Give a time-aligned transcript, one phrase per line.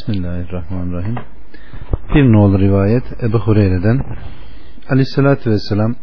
[0.00, 1.14] Bismillahirrahmanirrahim.
[2.14, 4.00] Bir nolu rivayet Ebu Hureyre'den
[4.88, 5.94] Aleyhisselatü Vesselam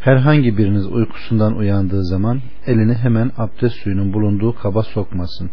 [0.00, 5.50] herhangi biriniz uykusundan uyandığı zaman elini hemen abdest suyunun bulunduğu kaba sokmasın.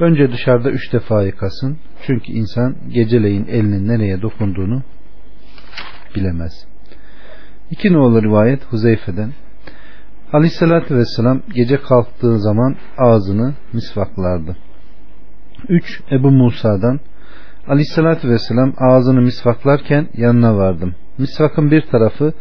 [0.00, 1.78] Önce dışarıda üç defa yıkasın.
[2.06, 4.82] Çünkü insan geceleyin elinin nereye dokunduğunu
[6.16, 6.66] bilemez.
[7.70, 9.32] İki nolu rivayet Huzeyfe'den
[10.32, 14.56] Aleyhisselatü Vesselam gece kalktığı zaman ağzını misvaklardı.
[15.68, 16.00] 3.
[16.10, 17.00] Ebu Musa'dan
[17.68, 20.94] Aleyhisselatü Vesselam ağzını misvaklarken yanına vardım.
[21.18, 22.32] Misvakın bir tarafı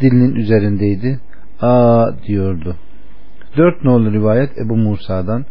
[0.00, 1.20] dilinin üzerindeydi.
[1.60, 2.76] Aa diyordu.
[3.56, 5.44] 4 nolu rivayet Ebu Musa'dan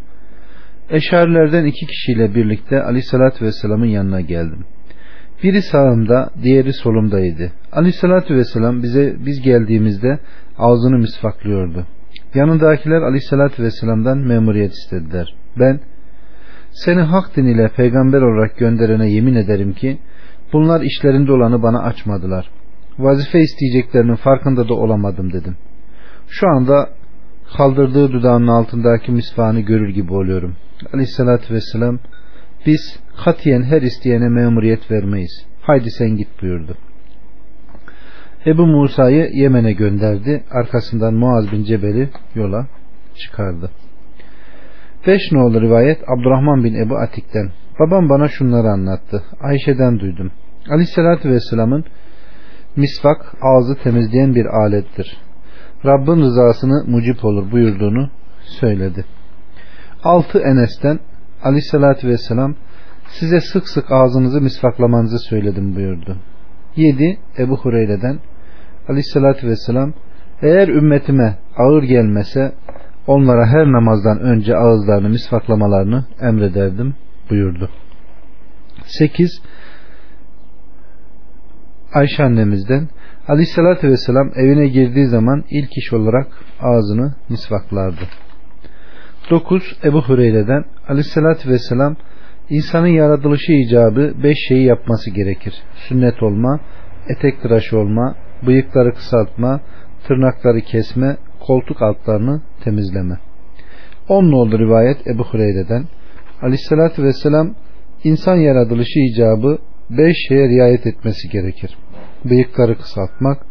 [0.89, 4.65] Eşarilerden iki kişiyle birlikte Aleyhisselatü Vesselam'ın yanına geldim.
[5.43, 7.51] Biri sağımda, diğeri solumdaydı.
[7.71, 10.19] Aleyhisselatü Vesselam bize biz geldiğimizde
[10.57, 11.85] ağzını misvaklıyordu.
[12.33, 15.35] Yanındakiler Aleyhisselatü Vesselam'dan memuriyet istediler.
[15.59, 15.79] Ben
[16.85, 19.97] seni hak din ile peygamber olarak gönderene yemin ederim ki
[20.53, 22.49] bunlar işlerinde olanı bana açmadılar.
[22.99, 25.57] Vazife isteyeceklerinin farkında da olamadım dedim.
[26.27, 26.89] Şu anda
[27.57, 30.55] kaldırdığı dudağının altındaki misvağını görür gibi oluyorum.
[30.93, 31.99] Aleyhissalatü vesselam
[32.65, 35.45] biz katiyen her isteyene memuriyet vermeyiz.
[35.61, 36.77] Haydi sen git buyurdu.
[38.45, 40.43] Ebu Musa'yı Yemen'e gönderdi.
[40.51, 42.67] Arkasından Muaz bin Cebel'i yola
[43.15, 43.71] çıkardı.
[45.07, 47.51] Beş nolu rivayet Abdurrahman bin Ebu Atik'ten.
[47.79, 49.23] Babam bana şunları anlattı.
[49.41, 50.31] Ayşe'den duydum.
[50.69, 51.85] Aleyhissalatü Vesselam'ın
[52.75, 55.17] misvak ağzı temizleyen bir alettir.
[55.85, 58.09] Rabbin rızasını mucip olur buyurduğunu
[58.59, 59.05] söyledi.
[60.03, 60.99] 6 Enes'ten
[61.43, 62.55] Aleyhissalatü Vesselam
[63.07, 66.17] size sık sık ağzınızı misvaklamanızı söyledim buyurdu.
[66.75, 68.19] 7 Ebu Hureyre'den
[68.89, 69.93] Aleyhissalatü Vesselam
[70.41, 72.51] eğer ümmetime ağır gelmese
[73.07, 76.95] onlara her namazdan önce ağızlarını misvaklamalarını emrederdim
[77.29, 77.69] buyurdu.
[78.85, 79.41] 8
[81.93, 82.87] Ayşe annemizden
[83.27, 86.27] Aleyhisselatü Vesselam evine girdiği zaman ilk iş olarak
[86.61, 88.01] ağzını misvaklardı.
[89.29, 91.95] 9 Ebu Hureyre'den Aleyhisselatü Vesselam
[92.49, 95.53] insanın yaratılışı icabı 5 şeyi yapması gerekir.
[95.75, 96.59] Sünnet olma,
[97.07, 98.15] etek tıraşı olma,
[98.47, 99.61] bıyıkları kısaltma,
[100.07, 101.17] tırnakları kesme,
[101.47, 103.17] koltuk altlarını temizleme.
[104.09, 105.85] 10 oldu rivayet Ebu Hureyre'den.
[106.41, 107.55] Aleyhissalatü vesselam
[108.03, 109.57] insan yaratılışı icabı
[109.89, 111.77] 5 şeye riayet etmesi gerekir.
[112.25, 113.45] Bıyıkları kısaltmak,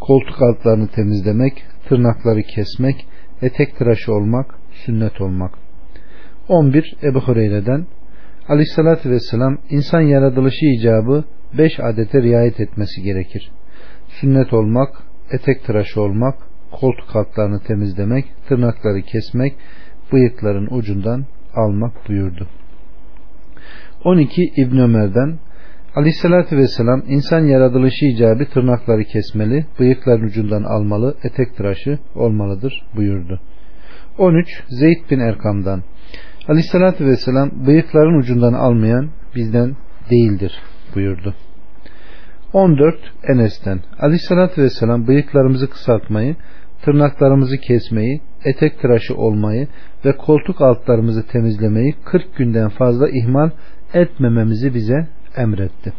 [0.00, 3.06] koltuk altlarını temizlemek, tırnakları kesmek,
[3.42, 5.54] etek tıraşı olmak, sünnet olmak.
[6.48, 7.86] 11 Ebu Hureyre'den
[8.48, 11.24] Aleyhissalatü vesselam insan yaratılışı icabı
[11.58, 13.52] 5 adete riayet etmesi gerekir.
[14.08, 19.54] Sünnet olmak, etek tıraşı olmak, koltuk altlarını temizlemek, tırnakları kesmek,
[20.12, 22.48] bıyıkların ucundan almak buyurdu.
[24.04, 25.38] 12 İbn Ömer'den
[25.96, 33.40] Aleyhissalatü Vesselam insan yaratılışı icabı tırnakları kesmeli, bıyıkların ucundan almalı, etek tıraşı olmalıdır buyurdu.
[34.18, 35.82] 13 Zeyd bin Erkam'dan
[36.48, 39.76] Aleyhissalatü Vesselam bıyıkların ucundan almayan bizden
[40.10, 40.52] değildir
[40.94, 41.34] buyurdu.
[42.52, 42.96] 14
[43.28, 46.36] Enes'ten Aleyhissalatü Vesselam bıyıklarımızı kısaltmayı,
[46.82, 49.68] tırnaklarımızı kesmeyi, etek tıraşı olmayı
[50.04, 53.50] ve koltuk altlarımızı temizlemeyi 40 günden fazla ihmal
[53.94, 55.92] etmememizi bize emretti.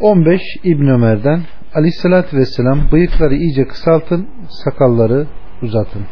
[0.00, 1.42] 15 İbn Ömer'den
[1.74, 4.26] Aleyhissalatü Vesselam bıyıkları iyice kısaltın,
[4.64, 5.26] sakalları
[5.62, 6.02] uzatın.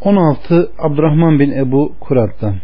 [0.00, 2.56] 16 Abdurrahman bin Ebu Kurat'tan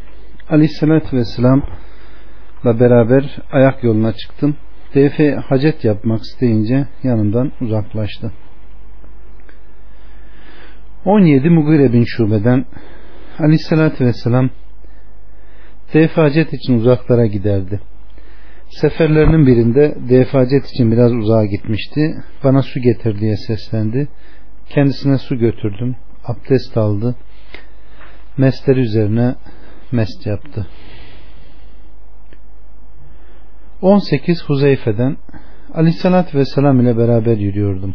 [0.51, 4.57] Aleyhissalatü Vesselam'la beraber ayak yoluna çıktım.
[4.93, 8.33] Tevfi hacet yapmak isteyince yanımdan uzaklaştı.
[11.05, 12.67] 17 Mugire bin Şube'den
[13.39, 14.51] Aleyhissalatü Vesselam
[15.95, 17.81] defacet için uzaklara giderdi.
[18.69, 22.15] Seferlerinin birinde defacet için biraz uzağa gitmişti.
[22.45, 24.09] Bana su getir diye seslendi.
[24.69, 25.97] Kendisine su götürdüm.
[26.25, 27.17] Abdest aldı.
[28.37, 29.35] Mesleri üzerine
[29.93, 30.67] mest yaptı.
[33.83, 35.17] 18 Huzeyfe'den
[35.75, 37.95] Aleyhisselatü Vesselam ile beraber yürüyordum.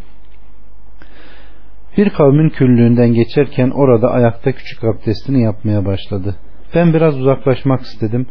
[1.96, 6.36] Bir kavmin küllüğünden geçerken orada ayakta küçük abdestini yapmaya başladı.
[6.74, 8.26] Ben biraz uzaklaşmak istedim.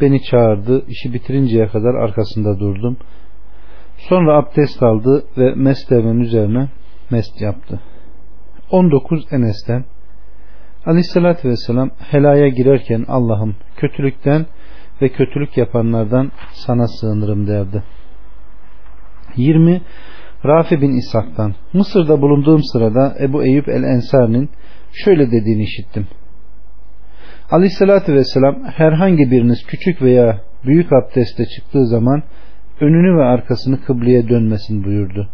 [0.00, 0.84] Beni çağırdı.
[0.88, 2.96] İşi bitirinceye kadar arkasında durdum.
[3.98, 6.68] Sonra abdest aldı ve mesleğinin üzerine
[7.10, 7.80] mest yaptı.
[8.70, 9.84] 19 Enes'ten
[10.86, 14.46] Aleyhissalatü Vesselam helaya girerken Allah'ım kötülükten
[15.02, 17.82] ve kötülük yapanlardan sana sığınırım derdi.
[19.36, 19.82] 20
[20.44, 24.48] Rafi bin İshak'tan Mısır'da bulunduğum sırada Ebu Eyüp el-Ensar'ın
[24.92, 26.06] şöyle dediğini işittim.
[27.50, 32.22] Aleyhissalatü vesselam herhangi biriniz küçük veya büyük abdeste çıktığı zaman
[32.80, 35.28] önünü ve arkasını kıbleye dönmesin buyurdu.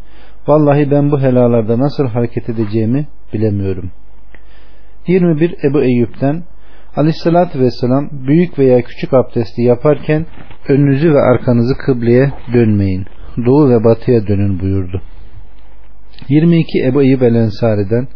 [0.47, 3.91] Vallahi ben bu helalarda nasıl hareket edeceğimi bilemiyorum.
[5.07, 6.43] 21 Ebu Eyyub'den
[6.97, 10.27] Aleyhissalatü vesselam büyük veya küçük abdesti yaparken
[10.69, 13.07] önünüzü ve arkanızı kıbleye dönmeyin.
[13.47, 15.03] Doğu ve batıya dönün buyurdu.
[16.29, 18.09] 22 Ebu Eyyub el Ensari'den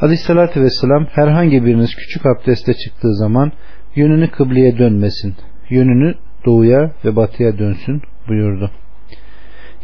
[0.00, 3.52] Aleyhissalatü vesselam herhangi biriniz küçük abdeste çıktığı zaman
[3.94, 5.34] yönünü kıbleye dönmesin.
[5.70, 6.14] Yönünü
[6.46, 8.70] doğuya ve batıya dönsün buyurdu.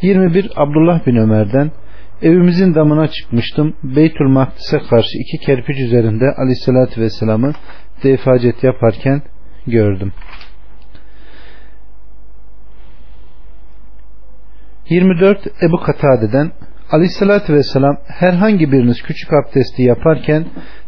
[0.02, 1.70] 21 Abdullah bin Ömer'den
[2.22, 3.74] Evimizin damına çıkmıştım.
[3.82, 7.52] Beytül Makdis'e karşı iki kerpiç üzerinde Aleyhisselatü Vesselam'ı
[8.04, 9.22] defacet yaparken
[9.66, 10.12] gördüm.
[14.88, 16.52] 24 Ebu Katade'den
[16.90, 20.46] Aleyhisselatü Vesselam herhangi biriniz küçük abdesti yaparken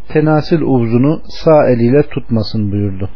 [0.08, 3.10] tenasil uzunu sağ eliyle tutmasın buyurdu.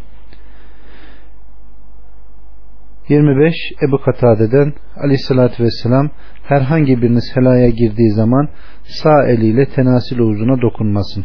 [3.09, 3.55] 25
[3.89, 6.11] Ebu Katade'den Aleyhisselatü Vesselam
[6.43, 8.49] herhangi biriniz helaya girdiği zaman
[8.85, 11.25] sağ eliyle tenasil uzuna dokunmasın.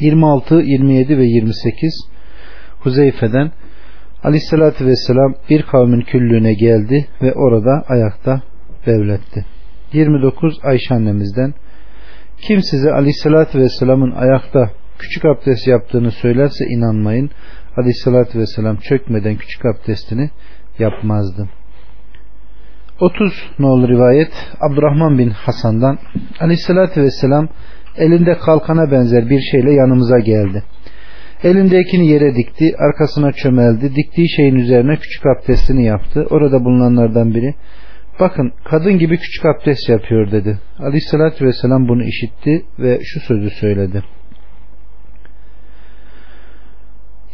[0.00, 2.08] 26, 27 ve 28
[2.80, 3.52] Huzeyfe'den
[4.22, 8.42] Aleyhisselatü Vesselam bir kavmin küllüğüne geldi ve orada ayakta
[8.86, 9.46] devletti.
[9.92, 11.54] 29 Ayşe annemizden
[12.42, 17.30] kim size Aleyhisselatü Vesselam'ın ayakta küçük abdest yaptığını söylerse inanmayın.
[17.76, 20.30] Aleyhisselatü Vesselam çökmeden küçük abdestini
[20.78, 21.48] yapmazdı.
[23.00, 25.98] 30 nolu rivayet Abdurrahman bin Hasan'dan
[26.40, 27.48] Aleyhisselatü Vesselam
[27.96, 30.62] elinde kalkana benzer bir şeyle yanımıza geldi.
[31.44, 36.26] Elindekini yere dikti, arkasına çömeldi, diktiği şeyin üzerine küçük abdestini yaptı.
[36.30, 37.54] Orada bulunanlardan biri,
[38.20, 40.58] bakın kadın gibi küçük abdest yapıyor dedi.
[40.78, 44.02] Aleyhissalatü vesselam bunu işitti ve şu sözü söyledi.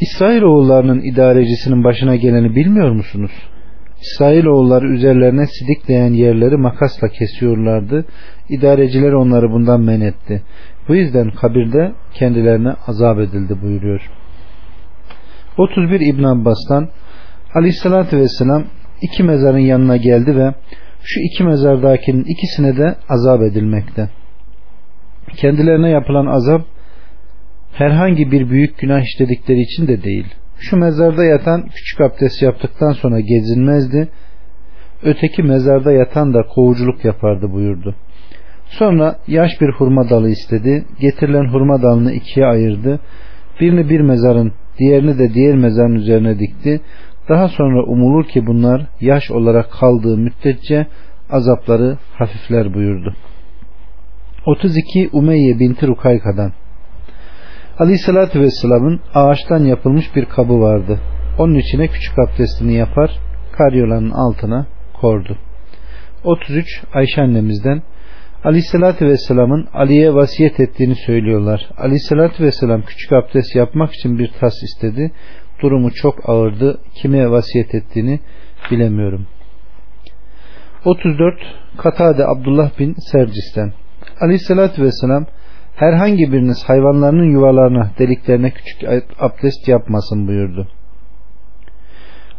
[0.01, 3.31] İsrail oğullarının idarecisinin başına geleni bilmiyor musunuz?
[4.03, 8.05] İsrail oğulları üzerlerine sidikleyen yerleri makasla kesiyorlardı.
[8.49, 10.43] İdareciler onları bundan men etti.
[10.89, 14.11] Bu yüzden kabirde kendilerine azap edildi buyuruyor.
[15.59, 16.89] 31 İbn Abbas'tan
[17.55, 18.65] Aleyhisselatü Vesselam
[19.03, 20.55] iki mezarın yanına geldi ve
[21.03, 24.09] şu iki mezardakinin ikisine de azap edilmekte.
[25.37, 26.63] Kendilerine yapılan azap
[27.79, 30.27] herhangi bir büyük günah işledikleri için de değil.
[30.59, 34.09] Şu mezarda yatan küçük abdest yaptıktan sonra gezinmezdi.
[35.03, 37.95] Öteki mezarda yatan da kovuculuk yapardı buyurdu.
[38.67, 40.85] Sonra yaş bir hurma dalı istedi.
[41.01, 43.01] Getirilen hurma dalını ikiye ayırdı.
[43.61, 46.81] Birini bir mezarın, diğerini de diğer mezarın üzerine dikti.
[47.29, 50.87] Daha sonra umulur ki bunlar yaş olarak kaldığı müddetçe
[51.31, 53.15] azapları hafifler buyurdu.
[54.47, 56.53] 32 Umeyye binti Rukayka'dan
[57.79, 61.01] Aleyhissalatü Vesselam'ın ağaçtan yapılmış bir kabı vardı.
[61.39, 63.11] Onun içine küçük abdestini yapar,
[63.53, 64.67] karyolanın altına
[65.01, 65.39] kordu.
[66.25, 67.83] 33 Ayşe annemizden
[68.45, 71.69] Aleyhissalatü Vesselam'ın Ali'ye vasiyet ettiğini söylüyorlar.
[71.79, 75.13] Aleyhissalatü Vesselam küçük abdest yapmak için bir tas istedi.
[75.63, 76.81] Durumu çok ağırdı.
[76.95, 78.21] Kime vasiyet ettiğini
[78.71, 79.27] bilemiyorum.
[80.85, 81.35] 34
[81.79, 83.73] Katade Abdullah bin Sercis'ten
[84.21, 85.27] Aleyhissalatü Vesselam
[85.79, 88.83] herhangi biriniz hayvanlarının yuvalarına deliklerine küçük
[89.19, 90.69] abdest yapmasın buyurdu.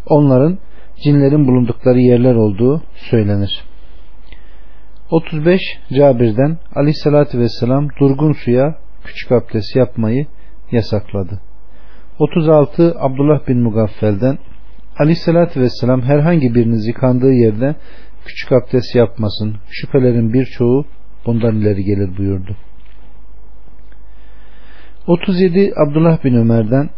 [0.06, 0.58] Onların
[1.04, 3.64] cinlerin bulundukları yerler olduğu söylenir.
[5.12, 5.62] 35
[5.98, 10.26] Cabir'den Ali sallallahu vesselam durgun suya küçük abdest yapmayı
[10.72, 11.42] yasakladı.
[12.20, 14.38] 36 Abdullah bin Mugaffel'den
[14.98, 17.76] Ali sallallahu vesselam herhangi biriniz yıkandığı yerde
[18.26, 19.56] küçük abdest yapmasın.
[19.70, 20.86] Şüphelerin birçoğu
[21.26, 22.56] bundan ileri gelir buyurdu.
[25.10, 26.90] 37 Abdullah bin Ömer'den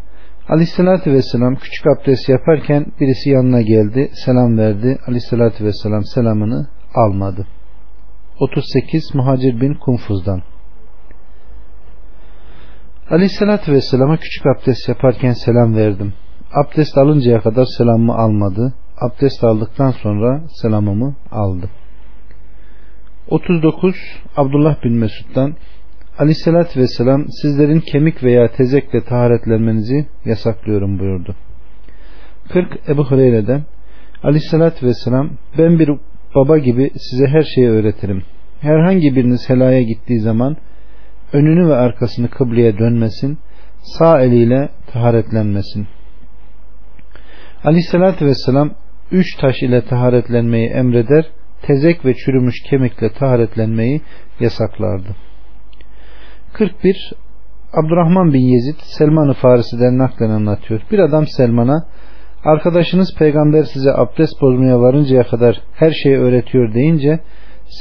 [0.50, 4.98] Aleyhissalatü Vesselam küçük abdest yaparken birisi yanına geldi, selam verdi.
[5.08, 7.48] Aleyhissalatü Vesselam selamını almadı.
[8.40, 10.42] 38 Muhacir bin Kumfuz'dan
[13.10, 16.14] Aleyhissalatü Vesselam'a küçük abdest yaparken selam verdim.
[16.54, 18.74] Abdest alıncaya kadar selamımı almadı.
[18.98, 21.70] Abdest aldıktan sonra selamımı aldı.
[23.30, 23.96] 39
[24.36, 25.56] Abdullah bin Mesud'dan
[26.20, 31.36] Aleyhissalatü vesselam sizlerin kemik veya tezekle taharetlenmenizi yasaklıyorum buyurdu.
[32.50, 33.64] 40 Ebu Hureyre'den
[34.24, 35.90] Aleyhissalatü vesselam ben bir
[36.36, 38.24] baba gibi size her şeyi öğretirim.
[38.62, 40.58] Herhangi biriniz helaya gittiği zaman
[41.34, 43.38] önünü ve arkasını kıbleye dönmesin,
[43.82, 45.88] sağ eliyle taharetlenmesin.
[47.64, 48.72] Aleyhissalatü vesselam
[49.12, 51.26] üç taş ile taharetlenmeyi emreder,
[51.62, 54.02] tezek ve çürümüş kemikle taharetlenmeyi
[54.40, 55.16] yasaklardı.
[56.54, 57.14] 41
[57.74, 60.82] Abdurrahman bin Yezid Selman-ı Farisi'den naklen anlatıyor.
[60.92, 61.86] Bir adam Selman'a
[62.44, 67.20] arkadaşınız peygamber size abdest bozmaya varıncaya kadar her şeyi öğretiyor deyince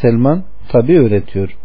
[0.00, 1.56] Selman tabi öğretiyor.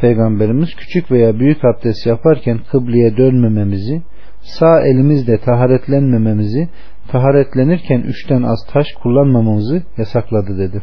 [0.00, 4.02] Peygamberimiz küçük veya büyük abdest yaparken kıbleye dönmememizi,
[4.40, 6.68] sağ elimizle taharetlenmememizi,
[7.08, 10.82] taharetlenirken üçten az taş kullanmamamızı yasakladı dedi.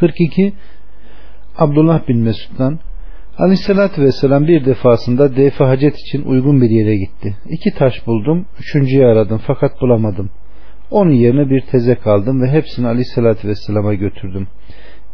[0.00, 0.52] 42
[1.58, 2.78] Abdullah bin Mesud'dan
[3.42, 7.36] Aleyhissalatü Vesselam bir defasında defi hacet için uygun bir yere gitti.
[7.48, 10.30] İki taş buldum, üçüncüyü aradım fakat bulamadım.
[10.90, 14.48] Onun yerine bir tezek aldım ve hepsini Aleyhissalatü Vesselam'a götürdüm.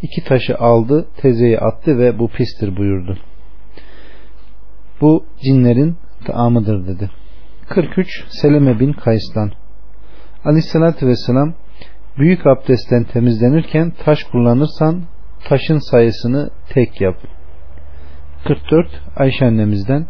[0.02, 3.18] İki taşı aldı, tezeyi attı ve bu pistir buyurdu.
[5.00, 7.10] Bu cinlerin taamıdır dedi.
[7.68, 9.52] 43 Seleme bin Kays'tan
[10.44, 11.54] Aleyhissalatü Vesselam
[12.18, 15.02] büyük abdestten temizlenirken taş kullanırsan
[15.48, 17.16] taşın sayısını tek yap.
[18.48, 18.86] 44
[19.16, 20.06] Ayşe annemizden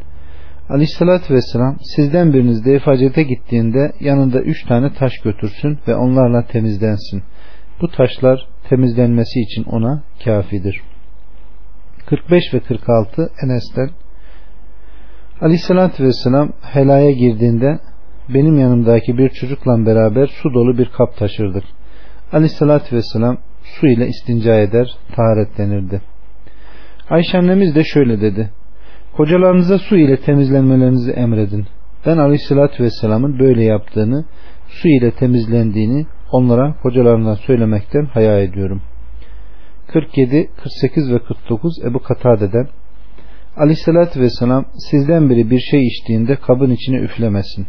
[0.68, 7.22] Aleyhissalatü Vesselam sizden biriniz defacete gittiğinde yanında üç tane taş götürsün ve onlarla temizlensin.
[7.80, 10.80] Bu taşlar temizlenmesi için ona kafidir.
[12.06, 13.90] 45 ve 46 Enes'ten
[15.40, 17.78] Aleyhissalatü Vesselam helaya girdiğinde
[18.28, 21.64] benim yanımdaki bir çocukla beraber su dolu bir kap taşırdık.
[22.32, 26.00] Aleyhissalatü Vesselam su ile istinca eder, taharetlenirdi.
[27.10, 28.50] Ayşe annemiz de şöyle dedi.
[29.16, 31.66] Kocalarınıza su ile temizlenmelerinizi emredin.
[32.06, 34.24] Ben Aleyhisselatü Vesselam'ın böyle yaptığını,
[34.68, 38.82] su ile temizlendiğini onlara kocalarından söylemekten haya ediyorum.
[39.88, 42.68] 47, 48 ve 49 Ebu Katade'den
[43.56, 47.66] Aleyhisselatü Vesselam sizden biri bir şey içtiğinde kabın içine üflemesin.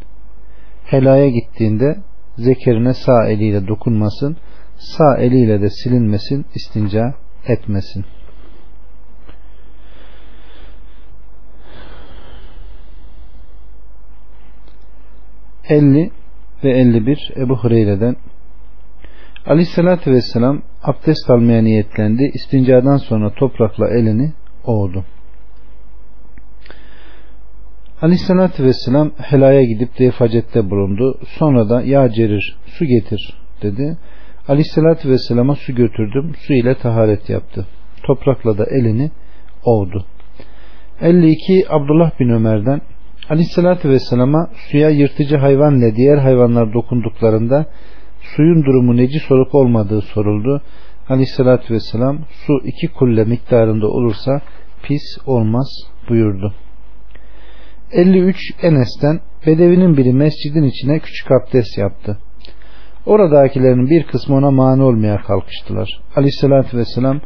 [0.85, 1.97] Helaya gittiğinde
[2.37, 4.37] zekerine sağ eliyle dokunmasın,
[4.77, 7.13] sağ eliyle de silinmesin, istinca
[7.47, 8.05] etmesin.
[15.69, 16.11] Elli
[16.63, 18.15] ve 51 Ebu Hureyre'den
[19.45, 22.31] Aleyhissalatü Vesselam abdest almaya niyetlendi.
[22.33, 24.31] İstincadan sonra toprakla elini
[24.65, 25.05] ovdu.
[28.01, 31.19] Aleyhissalatü Vesselam helaya gidip defacette bulundu.
[31.27, 33.97] Sonra da ya cerir su getir dedi.
[34.47, 36.35] Aleyhissalatü Vesselam'a su götürdüm.
[36.47, 37.67] Su ile taharet yaptı.
[38.03, 39.11] Toprakla da elini
[39.63, 40.05] ovdu.
[41.01, 42.81] 52 Abdullah bin Ömer'den
[43.29, 47.65] Aleyhissalatü Vesselam'a suya yırtıcı hayvan ile diğer hayvanlar dokunduklarında
[48.21, 50.61] suyun durumu necis olup olmadığı soruldu.
[51.09, 54.41] Aleyhissalatü Vesselam su iki kulle miktarında olursa
[54.83, 55.67] pis olmaz
[56.09, 56.53] buyurdu.
[57.91, 62.17] 53 Enes'ten Bedevinin biri mescidin içine küçük abdest yaptı.
[63.05, 66.01] Oradakilerin bir kısmı ona mani olmaya kalkıştılar.
[66.15, 67.21] Aleyhissalatü vesselam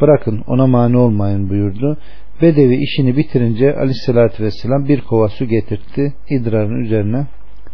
[0.00, 1.98] bırakın ona mani olmayın buyurdu.
[2.42, 6.14] Bedevi işini bitirince aleyhissalatü vesselam bir kova su getirtti.
[6.30, 7.26] idrarın üzerine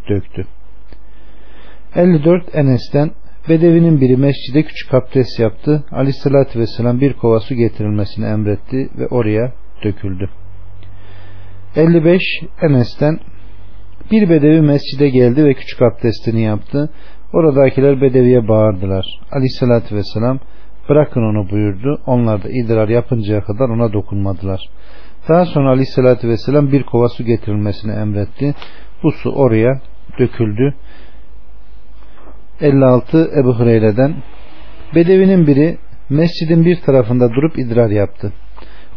[0.08, 0.46] döktü.
[1.94, 3.10] 54 Enes'ten
[3.48, 5.84] Bedevinin biri mescide küçük abdest yaptı.
[5.92, 9.52] Aleyhissalatü vesselam bir kova su getirilmesini emretti ve oraya
[9.84, 10.30] döküldü.
[11.76, 12.22] 55
[12.62, 13.18] Enes'ten
[14.10, 16.90] bir bedevi mescide geldi ve küçük abdestini yaptı.
[17.32, 19.04] Oradakiler bedeviye bağırdılar.
[19.32, 20.38] Aleyhissalatü vesselam
[20.88, 22.00] bırakın onu buyurdu.
[22.06, 24.60] Onlar da idrar yapıncaya kadar ona dokunmadılar.
[25.28, 28.54] Daha sonra aleyhissalatü vesselam bir kova su getirilmesini emretti.
[29.02, 29.80] Bu su oraya
[30.18, 30.74] döküldü.
[32.60, 34.14] 56 Ebu Hureyre'den
[34.94, 35.78] Bedevinin biri
[36.10, 38.32] mescidin bir tarafında durup idrar yaptı.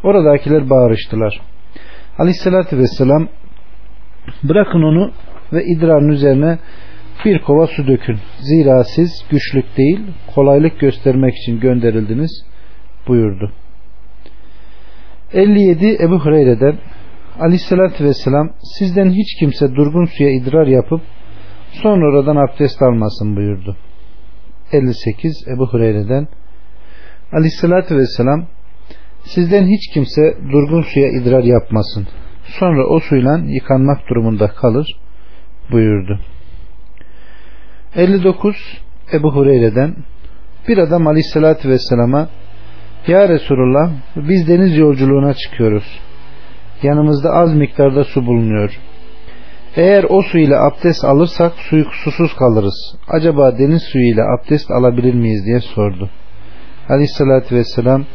[0.04, 1.42] Oradakiler bağırıştılar.
[2.18, 3.27] Aleyhissalatü vesselam
[4.44, 5.12] bırakın onu
[5.54, 6.60] ve idrarın üzerine
[7.25, 8.17] bir kova su dökün.
[8.39, 10.00] Zira siz güçlük değil
[10.36, 12.45] kolaylık göstermek için gönderildiniz
[13.07, 13.51] buyurdu.
[15.34, 16.77] 57 Ebu Hureyre'den
[17.39, 21.01] Aleyhissalatü Vesselam sizden hiç kimse durgun suya idrar yapıp
[21.72, 23.77] sonra oradan abdest almasın buyurdu.
[24.72, 26.27] 58 Ebu Hureyre'den
[27.31, 28.45] Aleyhissalatü Vesselam
[29.24, 32.07] sizden hiç kimse durgun suya idrar yapmasın.
[32.43, 35.00] Sonra o suyla yıkanmak durumunda kalır
[35.72, 36.19] buyurdu.
[37.95, 38.55] 59
[39.13, 39.95] Ebu Hureyre'den
[40.67, 42.29] bir adam aleyhissalatü vesselama
[43.07, 45.99] Ya Resulullah biz deniz yolculuğuna çıkıyoruz.
[46.83, 48.79] Yanımızda az miktarda su bulunuyor.
[49.75, 52.95] Eğer o su ile abdest alırsak suyu susuz kalırız.
[53.07, 56.09] Acaba deniz suyu ile abdest alabilir miyiz diye sordu.
[56.89, 58.05] Aleyhissalatü vesselam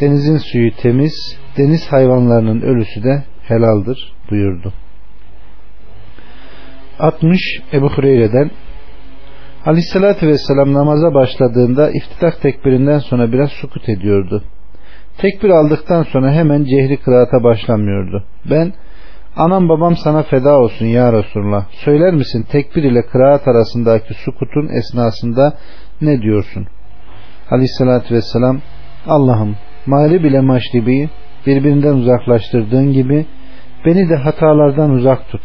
[0.00, 4.72] denizin suyu temiz, deniz hayvanlarının ölüsü de helaldir buyurdu.
[6.98, 7.40] 60
[7.72, 8.50] Ebu Hureyre'den
[9.66, 14.44] Aleyhissalatü Vesselam namaza başladığında iftitah tekbirinden sonra biraz sukut ediyordu.
[15.18, 18.24] Tekbir aldıktan sonra hemen cehri kıraata başlamıyordu.
[18.50, 18.72] Ben
[19.36, 21.64] Anam babam sana feda olsun ya Resulullah.
[21.70, 25.56] Söyler misin tekbir ile kıraat arasındaki sukutun esnasında
[26.00, 26.66] ne diyorsun?
[27.50, 28.60] Aleyhissalatü vesselam
[29.06, 29.56] Allah'ım
[29.86, 31.10] mağrib ile maşribi
[31.46, 33.26] birbirinden uzaklaştırdığın gibi
[33.86, 35.42] beni de hatalardan uzak tut.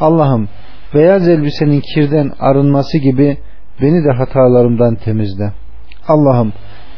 [0.00, 0.48] Allah'ım
[0.94, 3.36] beyaz elbisenin kirden arınması gibi
[3.82, 5.52] beni de hatalarımdan temizle.
[6.08, 6.52] Allah'ım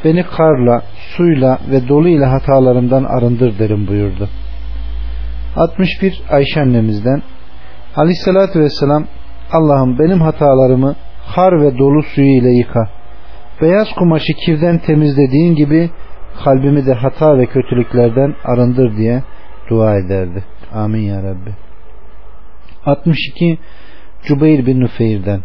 [0.05, 0.83] beni karla,
[1.17, 4.29] suyla ve dolu ile hatalarımdan arındır derim buyurdu.
[5.57, 7.23] 61 Ayşe annemizden
[7.97, 9.05] Aleyhissalatü vesselam
[9.53, 10.95] Allah'ım benim hatalarımı
[11.35, 12.89] kar ve dolu suyu ile yıka.
[13.63, 15.91] Beyaz kumaşı kirden temizlediğin gibi
[16.45, 19.23] kalbimi de hata ve kötülüklerden arındır diye
[19.71, 20.45] dua ederdi.
[20.73, 21.51] Amin ya Rabbi.
[22.87, 23.59] 62
[24.27, 25.41] Cübeyr bin Nüfeyr'den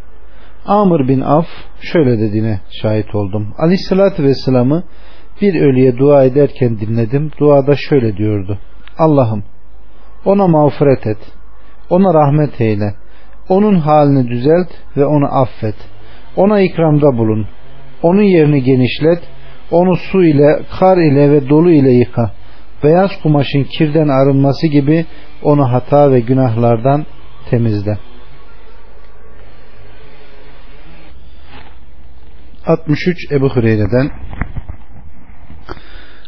[0.65, 1.47] Amr bin Af
[1.81, 3.53] şöyle dediğine şahit oldum.
[3.57, 4.83] Aleyhissalatü vesselam'ı
[5.41, 7.31] bir ölüye dua ederken dinledim.
[7.39, 8.59] Duada şöyle diyordu.
[8.97, 9.43] Allah'ım
[10.25, 11.17] ona mağfiret et.
[11.89, 12.93] Ona rahmet eyle.
[13.49, 15.75] Onun halini düzelt ve onu affet.
[16.35, 17.47] Ona ikramda bulun.
[18.03, 19.19] Onun yerini genişlet.
[19.71, 22.31] Onu su ile, kar ile ve dolu ile yıka.
[22.83, 25.05] Beyaz kumaşın kirden arınması gibi
[25.43, 27.05] onu hata ve günahlardan
[27.49, 27.97] temizle.
[32.65, 34.11] 63 Ebu Hureyre'den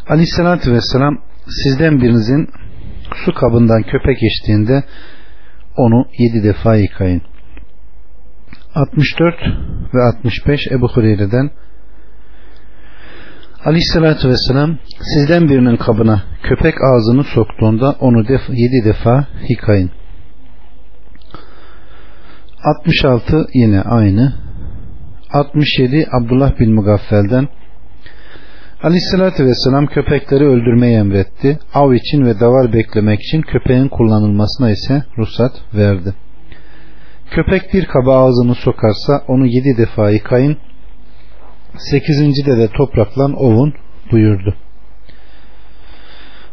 [0.07, 1.17] Aleyhisselatü Vesselam
[1.63, 2.49] sizden birinizin
[3.25, 4.83] su kabından köpek içtiğinde
[5.77, 7.21] onu yedi defa yıkayın.
[8.75, 9.35] 64
[9.93, 11.51] ve 65 Ebu Hureyre'den
[13.65, 19.91] Aleyhissalatü Vesselam sizden birinin kabına köpek ağzını soktuğunda onu def yedi defa yıkayın.
[22.63, 24.42] 66 yine aynı.
[25.33, 27.47] 67 Abdullah bin Mugaffel'den
[28.83, 31.59] Aleyhissalatü Vesselam köpekleri öldürmeyi emretti.
[31.73, 36.13] Av için ve davar beklemek için köpeğin kullanılmasına ise ruhsat verdi.
[37.31, 40.57] Köpek bir kaba ağzını sokarsa onu yedi defa yıkayın.
[41.77, 43.73] Sekizincide de toprakla ovun
[44.11, 44.55] buyurdu.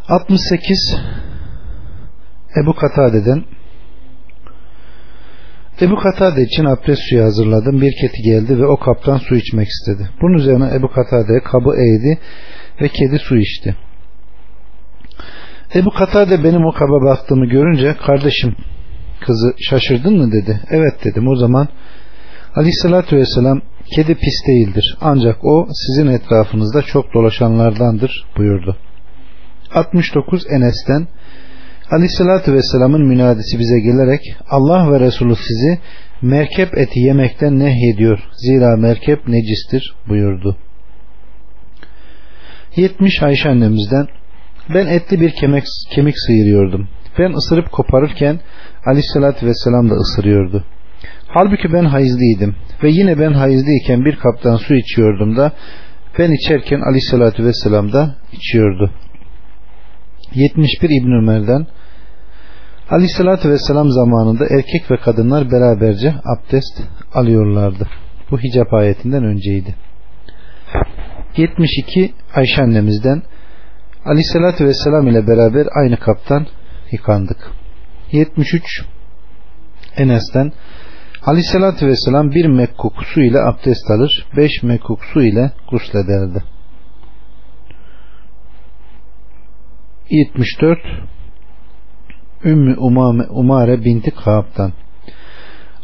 [0.09, 0.97] 68
[2.63, 3.45] Ebu Katade'den
[5.83, 7.81] Ebu Katade için abdest suyu hazırladım.
[7.81, 10.11] Bir kedi geldi ve o kaptan su içmek istedi.
[10.23, 12.19] Bunun üzerine Ebu Katade kabı eğdi
[12.81, 13.77] ve kedi su içti.
[15.75, 18.57] Ebu Katade benim o kaba baktığımı görünce kardeşim
[19.21, 20.61] kızı şaşırdın mı dedi.
[20.71, 21.29] Evet dedim.
[21.29, 21.69] O zaman
[22.55, 23.61] Aleyhissalatü Vesselam
[23.95, 24.97] kedi pis değildir.
[25.01, 28.77] Ancak o sizin etrafınızda çok dolaşanlardandır buyurdu.
[29.75, 31.07] 69 Enes'ten
[31.91, 35.79] Aleyhissalatü Vesselam'ın münadisi bize gelerek Allah ve Resulü sizi
[36.23, 38.19] merkep eti yemekten nehyediyor.
[38.33, 40.57] Zira merkep necistir buyurdu.
[42.77, 44.07] 70 Ayşe annemizden
[44.75, 46.89] ben etli bir kemik, kemik sıyırıyordum.
[47.19, 48.41] Ben ısırıp koparırken
[48.87, 50.65] Aleyhissalatü Vesselam da ısırıyordu.
[51.29, 55.53] Halbuki ben hayızlıydım ve yine ben hayızlıyken bir kaptan su içiyordum da
[56.19, 58.91] ben içerken Aleyhissalatü Vesselam da içiyordu.
[60.35, 61.67] 71 İbn Ömer'den
[62.91, 66.83] Aleyhissalatü Vesselam zamanında erkek ve kadınlar beraberce abdest
[67.15, 67.89] alıyorlardı.
[68.31, 69.75] Bu hicap ayetinden önceydi.
[71.37, 73.23] 72 Ayşe annemizden
[74.05, 76.47] Aleyhissalatü Vesselam ile beraber aynı kaptan
[76.91, 77.51] yıkandık.
[78.13, 78.85] 73
[79.97, 80.53] Enes'ten
[81.23, 86.43] Aleyhissalatü Vesselam bir mekkuk su ile abdest alır, beş mekkuk su ile guslederdi.
[90.11, 90.79] 74
[92.45, 94.73] Ümmü Umame, Umare binti Kaab'dan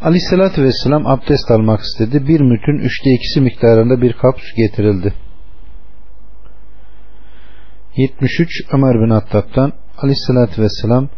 [0.00, 2.28] Aleyhissalatü Vesselam abdest almak istedi.
[2.28, 5.14] Bir mütün üçte ikisi miktarında bir kap su getirildi.
[7.96, 11.08] 73 Ömer bin Hattab'dan Aleyhissalatü Vesselam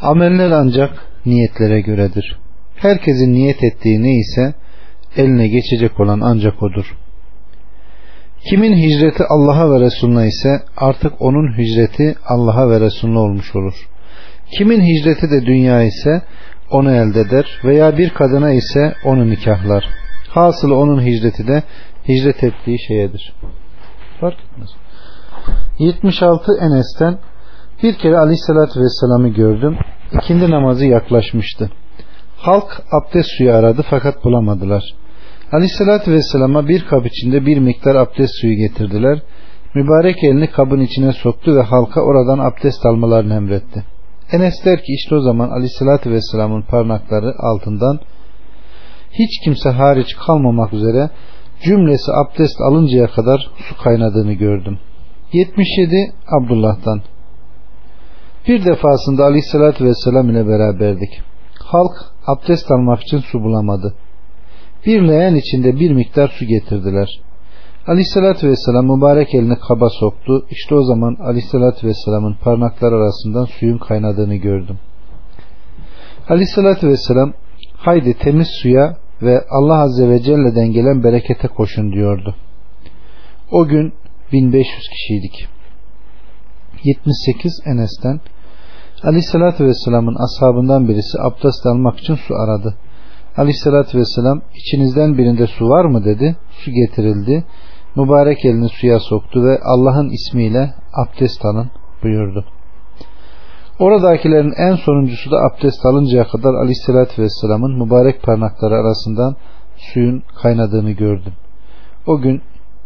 [0.00, 0.90] Ameller ancak
[1.26, 2.38] niyetlere göredir.
[2.76, 4.54] Herkesin niyet ettiği neyse
[5.16, 6.96] eline geçecek olan ancak odur.
[8.44, 13.88] Kimin hicreti Allah'a ve Resulüne ise artık onun hicreti Allah'a ve Resulüne olmuş olur.
[14.58, 16.22] Kimin hicreti de dünya ise
[16.70, 19.84] onu elde eder veya bir kadına ise onu nikahlar.
[20.28, 21.62] Hasılı onun hicreti de
[22.08, 23.34] hicret ettiği şeyedir.
[24.20, 24.68] Fark etmez.
[25.78, 27.18] 76 Enes'ten
[27.82, 29.78] bir kere aleyhissalatü vesselam'ı gördüm.
[30.12, 31.70] İkindi namazı yaklaşmıştı.
[32.36, 34.82] Halk abdest suyu aradı fakat bulamadılar.
[35.52, 39.22] Aleyhissalatü vesselama bir kap içinde bir miktar abdest suyu getirdiler.
[39.74, 43.84] Mübarek elini kabın içine soktu ve halka oradan abdest almalarını emretti.
[44.32, 48.00] Enes der ki işte o zaman aleyhissalatü vesselamın parmakları altından
[49.12, 51.10] hiç kimse hariç kalmamak üzere
[51.62, 54.78] cümlesi abdest alıncaya kadar su kaynadığını gördüm.
[55.32, 57.02] 77 Abdullah'tan
[58.48, 61.20] Bir defasında aleyhissalatü vesselam ile beraberdik.
[61.64, 61.92] Halk
[62.26, 63.94] abdest almak için su bulamadı.
[64.86, 67.20] Bir leğen içinde bir miktar su getirdiler.
[67.86, 70.46] Aleyhissalatü vesselam mübarek elini kaba soktu.
[70.50, 74.78] İşte o zaman aleyhissalatü vesselamın parmakları arasından suyun kaynadığını gördüm.
[76.28, 77.32] Aleyhissalatü vesselam
[77.76, 82.34] haydi temiz suya ve Allah Azze ve Celle'den gelen berekete koşun diyordu.
[83.50, 83.92] O gün
[84.32, 85.48] 1500 kişiydik.
[86.84, 88.20] 78 Enes'ten
[89.02, 92.74] Aleyhissalatü Vesselam'ın ashabından birisi abdest almak için su aradı.
[93.38, 96.36] Aleyhissalatü Vesselam içinizden birinde su var mı dedi.
[96.50, 97.44] Su getirildi.
[97.96, 101.70] Mübarek elini suya soktu ve Allah'ın ismiyle abdest alın
[102.02, 102.44] buyurdu.
[103.78, 109.36] Oradakilerin en sonuncusu da abdest alıncaya kadar Aleyhisselatü Vesselam'ın mübarek parmakları arasından
[109.76, 111.32] suyun kaynadığını gördüm.
[112.06, 112.42] O gün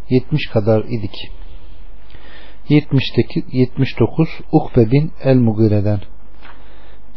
[0.09, 1.31] 70 kadar idik.
[2.69, 5.99] 79 Ukbe bin El-Mugire'den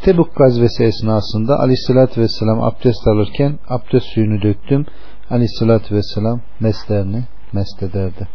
[0.02, 4.86] Tebuk gazvesi esnasında Aleyhisselatü Vesselam abdest alırken abdest suyunu döktüm.
[5.30, 8.28] Aleyhisselatü Vesselam meslerini mest ederdi.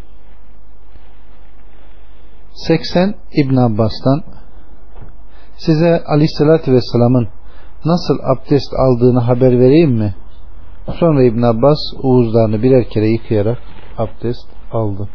[2.54, 4.24] 80 İbn Abbas'tan
[5.58, 7.28] size Aleyhisselatü Vesselam'ın
[7.86, 10.16] nasıl abdest aldığını haber vereyim mi?
[11.00, 13.58] Sonra İbn Abbas uğuzlarını birer kere yıkayarak
[13.98, 15.10] abdest aldı.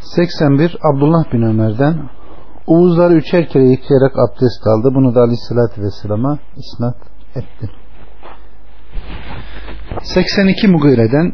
[0.00, 2.08] 81 Abdullah bin Ömer'den
[2.66, 4.94] Uğuzları üçer kere yıkayarak abdest aldı.
[4.94, 6.96] Bunu da Aleyhisselatü Vesselam'a isnat
[7.36, 7.70] etti.
[10.02, 11.32] 82 Mugire'den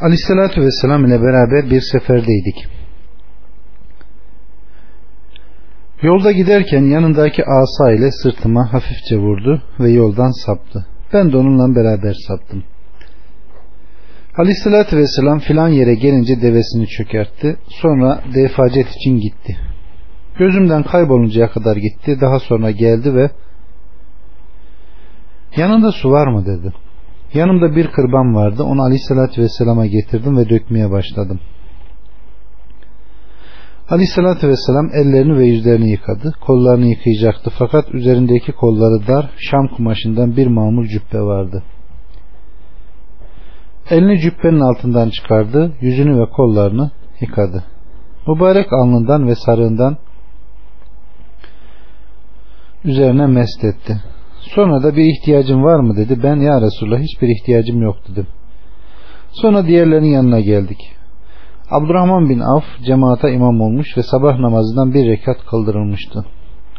[0.00, 2.66] Aleyhisselatü Vesselam ile beraber bir seferdeydik.
[6.02, 10.86] Yolda giderken yanındaki asa ile sırtıma hafifçe vurdu ve yoldan saptı.
[11.12, 12.64] Ben de onunla beraber saptım.
[14.36, 17.56] Aleyhissalatü vesselam filan yere gelince devesini çökertti.
[17.68, 19.56] Sonra defacet için gitti.
[20.38, 22.20] Gözümden kayboluncaya kadar gitti.
[22.20, 23.30] Daha sonra geldi ve
[25.56, 26.72] yanında su var mı dedi.
[27.34, 28.62] Yanımda bir kırban vardı.
[28.62, 31.40] Onu aleyhissalatü vesselama getirdim ve dökmeye başladım.
[33.90, 36.32] Aleyhissalatü vesselam ellerini ve yüzlerini yıkadı.
[36.40, 41.62] Kollarını yıkayacaktı fakat üzerindeki kolları dar şam kumaşından bir mamul cübbe vardı.
[43.90, 45.72] Elini cübbenin altından çıkardı.
[45.80, 47.64] Yüzünü ve kollarını yıkadı.
[48.28, 49.96] Mübarek alnından ve sarığından
[52.86, 54.02] üzerine mest etti.
[54.40, 56.22] Sonra da bir ihtiyacın var mı dedi.
[56.22, 58.26] Ben ya Resulullah hiçbir ihtiyacım yok dedim.
[59.32, 60.78] Sonra diğerlerinin yanına geldik.
[61.70, 66.24] Abdurrahman bin Avf cemaata imam olmuş ve sabah namazından bir rekat kıldırılmıştı.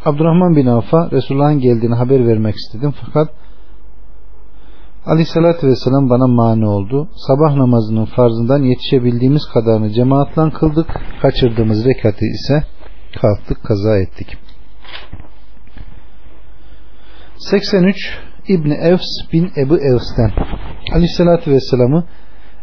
[0.06, 3.30] Abdurrahman bin Avf'a Resulullah'ın geldiğini haber vermek istedim fakat
[5.06, 7.10] Aleyhissalatü Vesselam bana mani oldu.
[7.28, 10.88] Sabah namazının farzından yetişebildiğimiz kadarını cemaatle kıldık.
[11.22, 12.64] Kaçırdığımız rekatı ise
[13.22, 14.38] kalktık kaza ettik.
[17.40, 17.96] 83
[18.48, 20.32] İbni Evs bin Ebu Evs'ten
[20.94, 22.08] Aleyhissalatü Vesselam'ı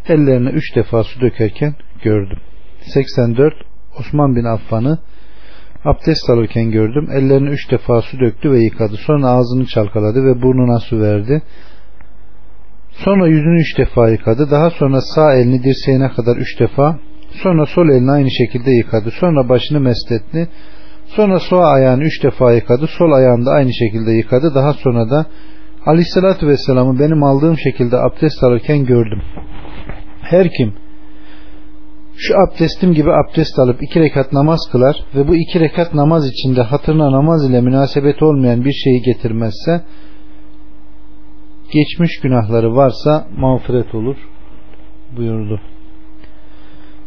[0.08, 2.38] ellerine üç defa su dökerken gördüm.
[2.80, 3.54] 84
[3.98, 4.98] Osman bin Affan'ı
[5.84, 7.08] abdest alırken gördüm.
[7.12, 8.96] Ellerini üç defa su döktü ve yıkadı.
[8.96, 11.42] Sonra ağzını çalkaladı ve burnuna su verdi.
[12.90, 14.50] Sonra yüzünü üç defa yıkadı.
[14.50, 16.98] Daha sonra sağ elini dirseğine kadar üç defa.
[17.42, 19.10] Sonra sol elini aynı şekilde yıkadı.
[19.10, 20.48] Sonra başını mesletti.
[21.06, 22.86] Sonra sol ayağını üç defa yıkadı.
[22.86, 24.54] Sol ayağını da aynı şekilde yıkadı.
[24.54, 25.26] Daha sonra da
[25.86, 29.22] Aleyhisselatü Vesselam'ı benim aldığım şekilde abdest alırken gördüm.
[30.20, 30.74] Her kim
[32.16, 36.62] şu abdestim gibi abdest alıp iki rekat namaz kılar ve bu iki rekat namaz içinde
[36.62, 39.84] hatırına namaz ile münasebet olmayan bir şeyi getirmezse
[41.72, 44.16] geçmiş günahları varsa mağfiret olur
[45.16, 45.60] buyurdu.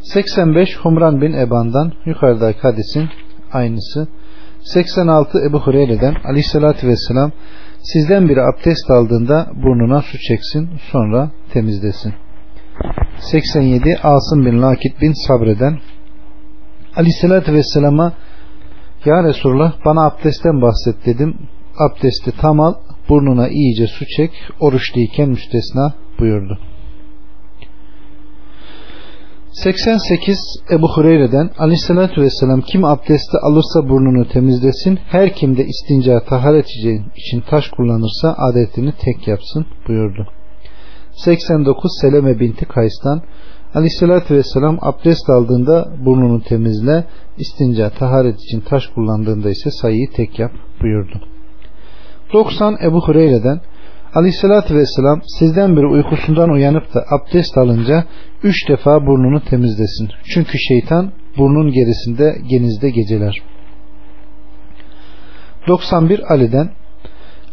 [0.02, 3.10] 85 Humran bin Eban'dan yukarıdaki hadisin
[3.54, 4.08] aynısı.
[4.60, 7.32] 86 Ebu Hureyre'den aleyhissalatü vesselam
[7.82, 12.14] sizden biri abdest aldığında burnuna su çeksin sonra temizlesin.
[13.20, 15.78] 87 Asım bin Lakit bin Sabre'den
[16.96, 18.14] aleyhissalatü vesselama
[19.06, 21.38] Ya Resulullah bana abdestten bahset dedim.
[21.78, 22.74] Abdesti tam al
[23.10, 26.60] burnuna iyice su çek oruçluyken müstesna buyurdu.
[29.64, 30.40] 88
[30.72, 36.66] Ebu Hureyre'den Aleyhisselatü Vesselam kim abdesti alırsa burnunu temizlesin her kim de istinca taharet
[37.16, 40.28] için taş kullanırsa adetini tek yapsın buyurdu.
[41.12, 43.22] 89 Seleme binti Kays'tan
[43.76, 47.06] Aleyhisselatü Vesselam abdest aldığında burnunu temizle
[47.38, 51.22] istinca taharet için taş kullandığında ise sayıyı tek yap buyurdu.
[52.34, 53.62] 90 Ebu Hureyre'den
[54.14, 58.04] Aleyhissalatü Vesselam sizden biri uykusundan uyanıp da abdest alınca
[58.44, 60.10] üç defa burnunu temizlesin.
[60.24, 63.42] Çünkü şeytan burnun gerisinde genizde geceler.
[65.68, 66.70] 91 Ali'den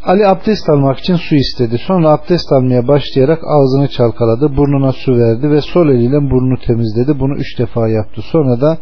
[0.05, 1.79] Ali abdest almak için su istedi.
[1.79, 4.57] Sonra abdest almaya başlayarak ağzını çalkaladı.
[4.57, 7.21] Burnuna su verdi ve sol eliyle burnunu temizledi.
[7.21, 8.23] Bunu üç defa yaptı.
[8.23, 8.79] Sonra da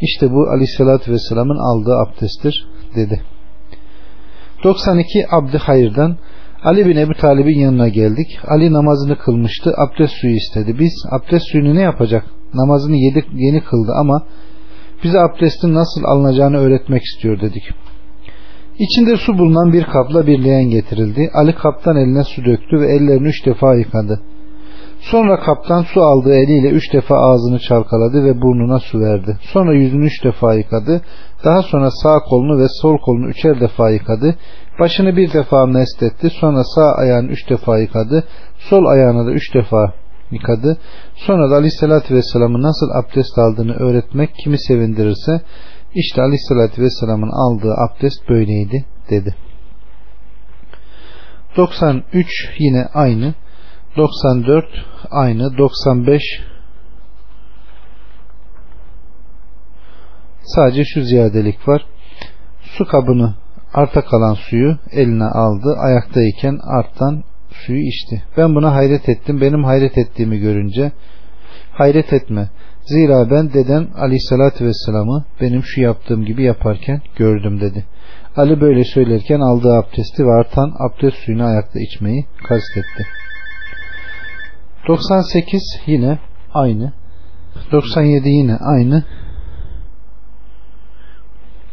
[0.00, 3.22] işte bu aleyhissalatü vesselamın aldığı abdesttir dedi.
[4.64, 6.16] 92 Abdi Hayır'dan
[6.64, 8.38] Ali bin Ebu Talib'in yanına geldik.
[8.48, 9.74] Ali namazını kılmıştı.
[9.76, 10.78] Abdest suyu istedi.
[10.78, 12.24] Biz abdest suyunu ne yapacak?
[12.54, 14.22] Namazını yedik, yeni kıldı ama
[15.04, 17.62] bize abdestin nasıl alınacağını öğretmek istiyor dedik.
[18.78, 21.30] İçinde su bulunan bir kapla bir leğen getirildi.
[21.34, 24.20] Ali kaptan eline su döktü ve ellerini üç defa yıkadı.
[25.00, 29.38] Sonra kaptan su aldığı eliyle üç defa ağzını çalkaladı ve burnuna su verdi.
[29.40, 31.02] Sonra yüzünü üç defa yıkadı.
[31.44, 34.36] Daha sonra sağ kolunu ve sol kolunu üçer defa yıkadı.
[34.80, 36.30] Başını bir defa mest etti.
[36.30, 38.24] Sonra sağ ayağını üç defa yıkadı.
[38.58, 39.92] Sol ayağını da üç defa
[40.30, 40.78] yıkadı.
[41.14, 45.40] Sonra da Aleyhisselatü Vesselam'ın nasıl abdest aldığını öğretmek kimi sevindirirse
[45.94, 49.34] işte Aleyhisselatü Vesselam'ın aldığı abdest böyleydi dedi.
[51.56, 52.26] 93
[52.58, 53.34] yine aynı.
[53.96, 54.66] 94
[55.10, 55.58] aynı.
[55.58, 56.22] 95
[60.42, 61.86] sadece şu ziyadelik var.
[62.62, 63.34] Su kabını
[63.74, 65.76] arta kalan suyu eline aldı.
[65.78, 68.22] Ayaktayken arttan suyu içti.
[68.36, 69.40] Ben buna hayret ettim.
[69.40, 70.92] Benim hayret ettiğimi görünce
[71.72, 72.48] hayret etme.
[72.82, 77.84] Zira ben deden aleyhissalatü vesselam'ı benim şu yaptığım gibi yaparken gördüm dedi.
[78.36, 83.19] Ali böyle söylerken aldığı abdesti ve artan abdest suyunu ayakta içmeyi kastetti.
[84.90, 86.18] 98 yine
[86.54, 86.92] aynı.
[87.72, 89.04] 97 yine aynı.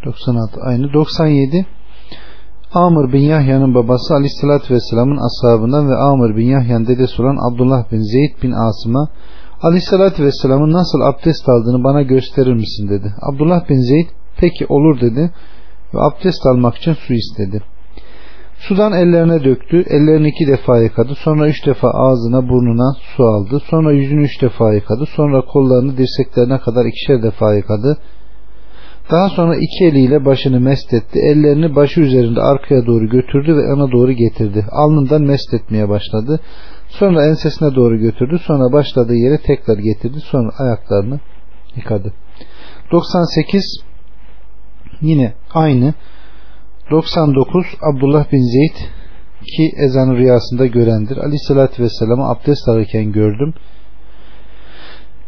[0.06, 0.94] 96 aynı.
[0.94, 1.66] 97
[2.74, 8.02] Amr bin Yahya'nın babası Aleyhisselatü Vesselam'ın ashabından ve Amr bin Yahya'nın dedesi olan Abdullah bin
[8.02, 9.08] Zeyd bin Asım'a
[9.62, 13.14] Aleyhisselatü Vesselam'ın nasıl abdest aldığını bana gösterir misin dedi.
[13.22, 15.32] Abdullah bin Zeyd peki olur dedi
[15.94, 17.64] ve abdest almak için su istedi.
[18.58, 19.84] Sudan ellerine döktü.
[19.90, 21.16] Ellerini iki defa yıkadı.
[21.16, 23.62] Sonra üç defa ağzına burnuna su aldı.
[23.70, 25.06] Sonra yüzünü üç defa yıkadı.
[25.06, 27.98] Sonra kollarını dirseklerine kadar ikişer defa yıkadı.
[29.12, 31.20] Daha sonra iki eliyle başını mest etti.
[31.20, 34.66] Ellerini başı üzerinde arkaya doğru götürdü ve ana doğru getirdi.
[34.72, 36.40] Alnından mest etmeye başladı.
[36.88, 38.40] Sonra ensesine doğru götürdü.
[38.40, 40.20] Sonra başladığı yere tekrar getirdi.
[40.20, 41.20] Sonra ayaklarını
[41.76, 42.14] yıkadı.
[42.92, 43.64] 98
[45.02, 45.94] yine aynı
[46.92, 48.76] 99 Abdullah bin Zeyd
[49.56, 51.18] ki ezanı rüyasında görendir.
[51.18, 53.54] Aleyhissalatü Vesselam'ı abdest alırken gördüm.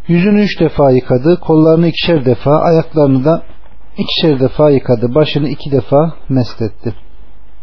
[0.07, 1.39] Yüzünü üç defa yıkadı.
[1.39, 3.43] Kollarını ikişer defa, ayaklarını da
[3.97, 5.15] ikişer defa yıkadı.
[5.15, 6.93] Başını iki defa mest etti.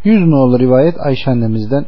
[0.05, 1.85] Yüz nolu rivayet Ayşe annemizden.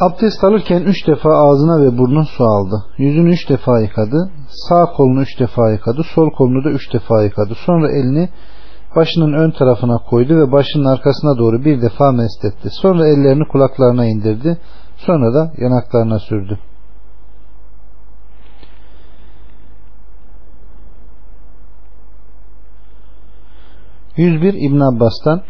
[0.00, 2.84] Abdest alırken üç defa ağzına ve burnuna su aldı.
[2.98, 4.30] Yüzünü üç defa yıkadı.
[4.48, 6.02] Sağ kolunu üç defa yıkadı.
[6.14, 7.54] Sol kolunu da üç defa yıkadı.
[7.54, 8.28] Sonra elini
[8.96, 12.68] başının ön tarafına koydu ve başının arkasına doğru bir defa mest etti.
[12.70, 14.58] Sonra ellerini kulaklarına indirdi.
[14.96, 16.58] Sonra da yanaklarına sürdü.
[24.16, 25.42] 101 İbn Abbas'tan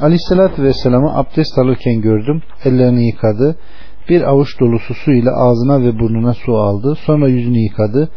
[0.00, 2.42] Aleyhisselatü Vesselam'ı abdest alırken gördüm.
[2.64, 3.56] Ellerini yıkadı.
[4.08, 6.94] Bir avuç dolusu su ile ağzına ve burnuna su aldı.
[7.06, 8.08] Sonra yüzünü yıkadı.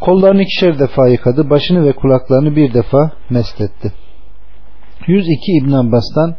[0.00, 1.50] Kollarını ikişer defa yıkadı.
[1.50, 3.92] Başını ve kulaklarını bir defa mest etti.
[5.06, 6.34] 102 İbn Abbas'tan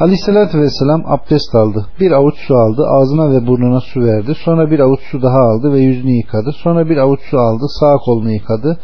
[0.00, 1.86] Aleyhisselatü Vesselam abdest aldı.
[2.00, 2.82] Bir avuç su aldı.
[2.86, 4.34] Ağzına ve burnuna su verdi.
[4.44, 6.52] Sonra bir avuç su daha aldı ve yüzünü yıkadı.
[6.52, 7.64] Sonra bir avuç su aldı.
[7.80, 8.78] Sağ kolunu yıkadı.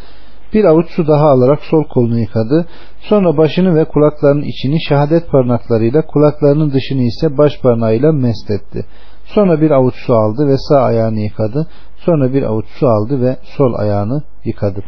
[0.55, 2.67] Bir avuç su daha alarak sol kolunu yıkadı.
[3.01, 8.87] Sonra başını ve kulaklarının içini şehadet parmaklarıyla kulaklarının dışını ise baş parmağıyla mest etti.
[9.25, 11.67] Sonra bir avuç su aldı ve sağ ayağını yıkadı.
[11.97, 14.83] Sonra bir avuç su aldı ve sol ayağını yıkadı.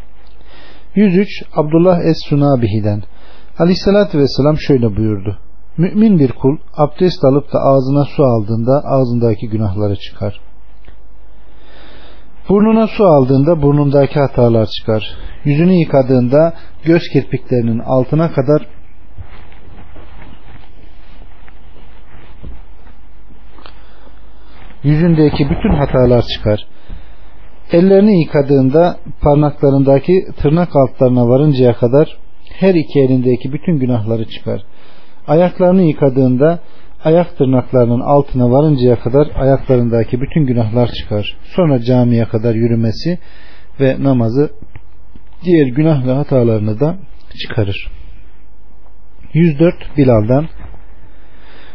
[0.95, 3.03] 103 Abdullah Es-Sunabihi'den
[3.59, 5.39] Aleyhissalatü Vesselam şöyle buyurdu.
[5.77, 10.41] Mümin bir kul abdest alıp da ağzına su aldığında ağzındaki günahları çıkar.
[12.49, 15.17] Burnuna su aldığında burnundaki hatalar çıkar.
[15.45, 16.55] Yüzünü yıkadığında
[16.85, 18.67] göz kirpiklerinin altına kadar
[24.83, 26.67] yüzündeki bütün hatalar çıkar.
[27.73, 32.19] Ellerini yıkadığında parmaklarındaki tırnak altlarına varıncaya kadar
[32.59, 34.63] her iki elindeki bütün günahları çıkar.
[35.27, 36.59] Ayaklarını yıkadığında
[37.05, 41.37] ayak tırnaklarının altına varıncaya kadar ayaklarındaki bütün günahlar çıkar.
[41.57, 43.19] Sonra camiye kadar yürümesi
[43.81, 44.51] ve namazı
[45.45, 46.97] diğer günah ve hatalarını da
[47.43, 47.91] çıkarır.
[49.35, 50.49] 104 Bilal'dan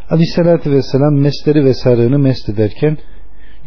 [0.09, 2.97] Aleyhisselatü Vesselam mesleri ve sarığını mest ederken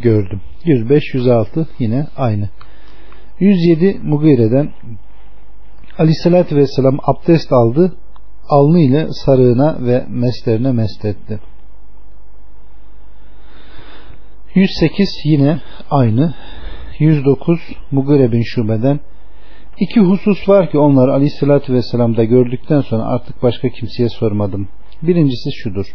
[0.03, 0.41] gördüm.
[0.65, 2.49] 105-106 yine aynı.
[3.41, 4.71] 107 Mugire'den
[5.99, 7.97] Aleyhisselatü Vesselam abdest aldı
[8.49, 11.52] alnı ile sarığına ve meslerine mestetti.
[14.55, 15.61] 108 yine
[15.91, 16.35] aynı.
[16.99, 17.61] 109
[17.91, 19.01] Mugire bin Şube'den
[19.81, 24.69] İki husus var ki onları Aleyhisselatü Vesselam'da gördükten sonra artık başka kimseye sormadım.
[25.03, 25.87] Birincisi şudur.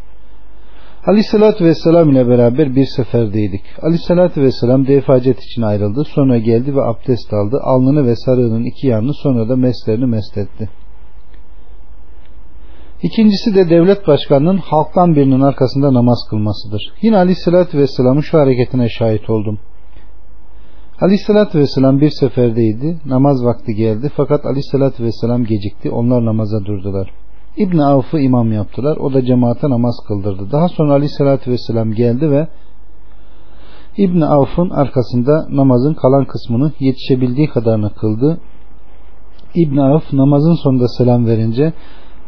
[1.05, 3.61] Aleyhisselatü Vesselam ile beraber bir seferdeydik.
[3.81, 6.03] Aleyhisselatü Vesselam defacet için ayrıldı.
[6.03, 7.59] Sonra geldi ve abdest aldı.
[7.63, 10.69] Alnını ve sarığının iki yanını sonra da meslerini mesletti.
[13.03, 16.93] İkincisi de devlet başkanının halktan birinin arkasında namaz kılmasıdır.
[17.01, 19.59] Yine Aleyhisselatü Vesselam'ın şu hareketine şahit oldum.
[21.01, 22.97] Aleyhisselatü Vesselam bir seferdeydi.
[23.05, 24.11] Namaz vakti geldi.
[24.15, 25.91] Fakat Aleyhisselatü Vesselam gecikti.
[25.91, 27.11] Onlar namaza durdular.
[27.57, 28.97] İbni Avf'ı imam yaptılar.
[28.97, 30.51] O da cemaate namaz kıldırdı.
[30.51, 32.47] Daha sonra Aleyhisselatü Vesselam geldi ve
[33.97, 38.39] İbni Avf'ın arkasında namazın kalan kısmını yetişebildiği kadarını kıldı.
[39.55, 41.73] İbni Avf namazın sonunda selam verince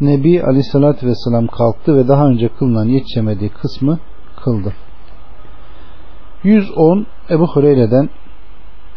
[0.02, 4.00] Nebi Aleyhisselatü Vesselam kalktı ve daha önce kılınan yetişemediği kısmı
[4.44, 4.74] kıldı.
[6.44, 8.10] 110 Ebu Hureyre'den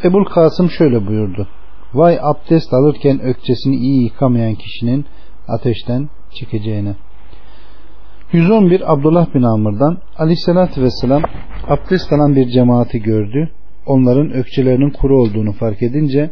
[0.05, 1.49] Ebul Kasım şöyle buyurdu.
[1.95, 5.05] Vay abdest alırken ökçesini iyi yıkamayan kişinin
[5.49, 6.95] ateşten çıkacağına.
[8.33, 11.23] 111 Abdullah bin Amr'dan Aleyhisselatü Vesselam
[11.69, 13.51] abdest alan bir cemaati gördü.
[13.87, 16.31] Onların ökçelerinin kuru olduğunu fark edince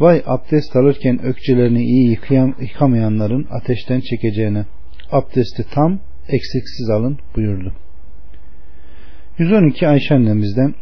[0.00, 4.64] vay abdest alırken ökçelerini iyi yıkayam, yıkamayanların ateşten çekeceğine
[5.10, 7.72] abdesti tam eksiksiz alın buyurdu.
[9.38, 10.74] 112 Ayşe annemizden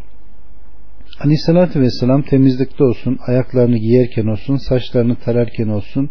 [1.21, 6.11] Aleyhissalatü Vesselam temizlikte olsun, ayaklarını giyerken olsun, saçlarını tararken olsun,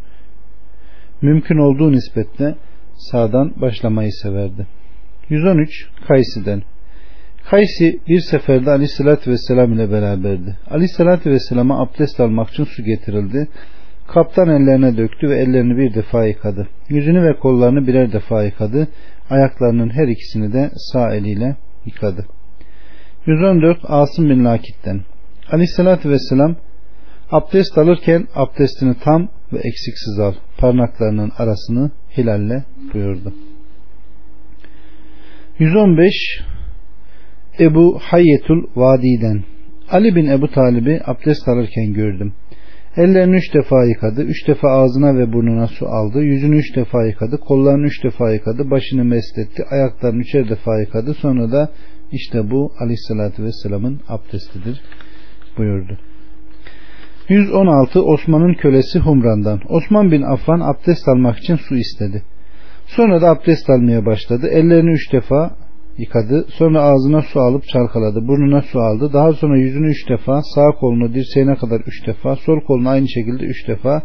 [1.21, 2.55] mümkün olduğu nispetle
[3.11, 4.67] sağdan başlamayı severdi.
[5.29, 6.63] 113 Kaysi'den
[7.49, 10.57] Kaysi bir seferde Aleyhisselatü Vesselam ile beraberdi.
[10.69, 13.47] Aleyhisselatü Vesselam'a abdest almak için su getirildi.
[14.07, 16.67] Kaptan ellerine döktü ve ellerini bir defa yıkadı.
[16.89, 18.87] Yüzünü ve kollarını birer defa yıkadı.
[19.29, 22.25] Ayaklarının her ikisini de sağ eliyle yıkadı.
[23.25, 25.01] 114 Asım bin Lakit'ten
[25.51, 26.55] Aleyhisselatü Vesselam
[27.31, 30.33] abdest alırken abdestini tam ve eksiksiz al.
[30.57, 33.33] Parmaklarının arasını hilalle buyurdu.
[35.59, 36.13] 115
[37.59, 39.43] Ebu Hayyetul Vadi'den
[39.91, 42.33] Ali bin Ebu Talib'i abdest alırken gördüm.
[42.97, 47.37] Ellerini üç defa yıkadı, üç defa ağzına ve burnuna su aldı, yüzünü üç defa yıkadı,
[47.37, 51.71] kollarını üç defa yıkadı, başını mesletti, ayaklarını üçer defa yıkadı, sonra da
[52.11, 54.81] işte bu aleyhissalatü vesselamın abdestidir
[55.57, 55.97] buyurdu.
[57.29, 59.61] 116 Osman'ın kölesi Humran'dan.
[59.69, 62.23] Osman bin Affan abdest almak için su istedi.
[62.85, 64.47] Sonra da abdest almaya başladı.
[64.47, 65.55] Ellerini üç defa
[65.97, 66.45] yıkadı.
[66.49, 68.27] Sonra ağzına su alıp çalkaladı.
[68.27, 69.13] Burnuna su aldı.
[69.13, 73.45] Daha sonra yüzünü üç defa, sağ kolunu dirseğine kadar üç defa, sol kolunu aynı şekilde
[73.45, 74.03] üç defa.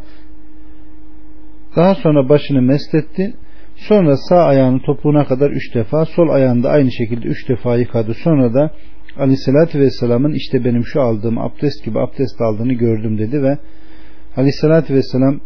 [1.77, 3.35] Daha sonra başını mesletti.
[3.77, 8.15] Sonra sağ ayağını topuğuna kadar üç defa, sol ayağını da aynı şekilde üç defa yıkadı.
[8.15, 8.71] Sonra da
[9.19, 13.59] Aleyhisselatü Vesselam'ın işte benim şu aldığım abdest gibi abdest aldığını gördüm dedi ve
[14.37, 15.41] Aleyhisselatü Vesselam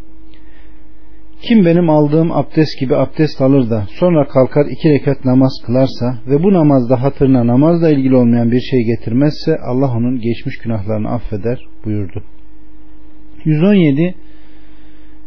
[1.42, 6.42] kim benim aldığım abdest gibi abdest alır da sonra kalkar iki rekat namaz kılarsa ve
[6.42, 12.22] bu namazda hatırına namazla ilgili olmayan bir şey getirmezse Allah onun geçmiş günahlarını affeder buyurdu.
[13.44, 14.14] 117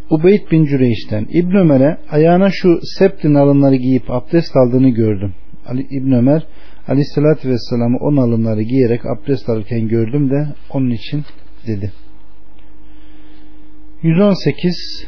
[0.09, 5.33] Ubeyd bin Cüreyş'ten İbn Ömer'e ayağına şu septin alınları giyip abdest aldığını gördüm.
[5.67, 6.43] Ali, İbn Ömer
[6.87, 11.23] Aleyhisselatü Vesselam'ı on alınları giyerek abdest alırken gördüm de onun için
[11.67, 11.91] dedi.
[14.01, 15.07] 118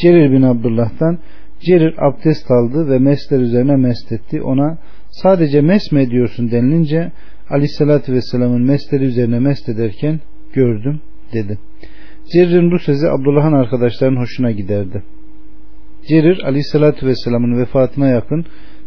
[0.00, 1.18] Cerir bin Abdullah'tan
[1.60, 4.42] Cerir abdest aldı ve mesler üzerine mest etti.
[4.42, 4.78] Ona
[5.10, 7.12] sadece mes mi ediyorsun denilince
[7.50, 10.20] Aleyhisselatü Vesselam'ın mesleri üzerine mest ederken
[10.52, 11.00] gördüm
[11.32, 11.58] dedi.
[12.32, 15.02] Cerir'in bu sözü Abdullah'ın arkadaşlarının hoşuna giderdi.
[16.08, 18.44] Cerir Aleyhisselatü Vesselam'ın vefatına yakın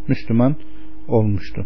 [0.08, 0.56] Müslüman
[1.08, 1.66] olmuştu.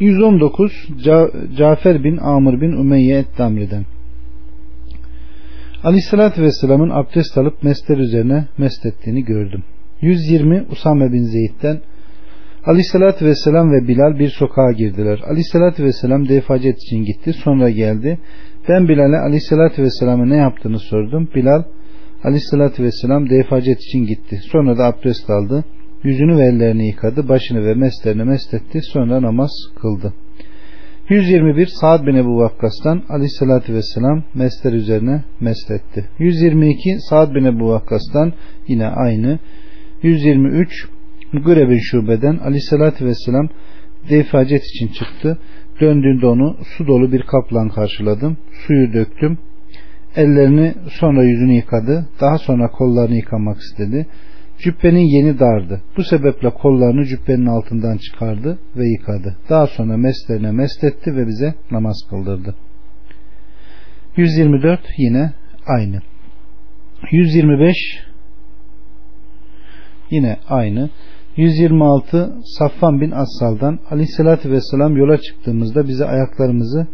[0.00, 3.84] 119 Ca Cafer bin Amr bin Ümeyye et-Damri'den
[5.84, 9.62] Aleyhissalatü Vesselam'ın abdest alıp mesler üzerine mest ettiğini gördüm.
[10.00, 11.80] 120 Usame bin Zeyd'den
[12.66, 15.20] Aleyhissalatü Vesselam ve Bilal bir sokağa girdiler.
[15.30, 17.32] Aleyhissalatü Vesselam defacet için gitti.
[17.32, 18.18] Sonra geldi.
[18.68, 21.28] Ben Bilal'e Aleyhissalatü Vesselam'a ne yaptığını sordum.
[21.34, 21.62] Bilal
[22.24, 24.40] Aleyhissalatü Vesselam defacet için gitti.
[24.52, 25.64] Sonra da abdest aldı.
[26.02, 27.28] Yüzünü ve ellerini yıkadı.
[27.28, 28.82] Başını ve meslerini mesletti.
[28.82, 29.50] Sonra namaz
[29.80, 30.12] kıldı.
[31.08, 36.04] 121 Sa'd bin Ebu Vakkas'tan aleyhissalatü vesselam mesler üzerine mesletti.
[36.18, 38.32] 122 Sa'd bin Ebu Vakkas'tan
[38.66, 39.38] yine aynı.
[40.02, 40.88] 123
[41.32, 43.48] Mugire bin Şube'den aleyhissalatü vesselam
[44.10, 45.38] defacet için çıktı.
[45.80, 48.36] Döndüğünde onu su dolu bir kaplan karşıladım.
[48.66, 49.38] Suyu döktüm.
[50.16, 52.06] Ellerini sonra yüzünü yıkadı.
[52.20, 54.06] Daha sonra kollarını yıkamak istedi.
[54.58, 55.82] Cübbenin yeni dardı.
[55.96, 59.36] Bu sebeple kollarını cübbenin altından çıkardı ve yıkadı.
[59.50, 62.54] Daha sonra meslerine mest etti ve bize namaz kıldırdı.
[64.16, 65.32] 124 yine
[65.66, 66.00] aynı.
[67.12, 67.76] 125
[70.10, 70.90] yine aynı.
[71.36, 76.86] 126 Safvan bin Assal'dan Aleyhisselatü Vesselam yola çıktığımızda bize ayaklarımızı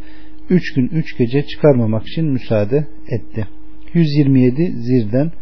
[0.51, 3.47] 3 gün 3 gece çıkarmamak için müsaade etti.
[3.95, 5.33] 127 Zir'den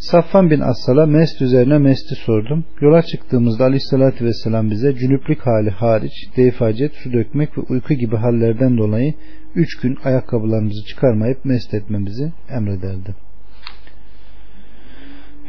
[0.00, 2.64] Safvan bin Assal'a mest üzerine mesti sordum.
[2.80, 8.78] Yola çıktığımızda Aleyhisselatü Vesselam bize cünüplük hali hariç deyfacet, su dökmek ve uyku gibi hallerden
[8.78, 9.14] dolayı
[9.54, 13.14] 3 gün ayakkabılarımızı çıkarmayıp mest etmemizi emrederdi.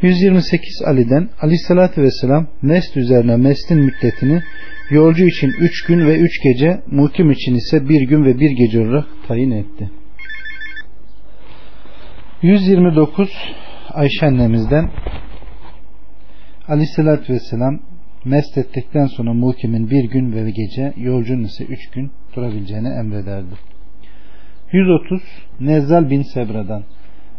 [0.02, 4.42] 128 Ali'den Aleyhisselatü Vesselam mest üzerine mestin müddetini
[4.90, 8.80] yolcu için 3 gün ve 3 gece mukim için ise 1 gün ve 1 gece
[8.80, 9.90] olarak tayin etti.
[12.42, 13.30] 129
[13.94, 14.90] Ayşe annemizden
[16.68, 17.78] Aleyhisselatü Vesselam
[18.24, 23.54] mest ettikten sonra mukimin bir gün ve gece yolcunun ise üç gün durabileceğini emrederdi.
[24.72, 25.22] 130
[25.60, 26.82] Nezzal bin Sebra'dan